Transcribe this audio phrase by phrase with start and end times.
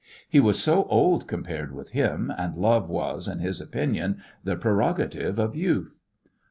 [0.27, 5.37] He was so old compared with him, and love was, in his opinion, the prerogative
[5.37, 5.99] of youth.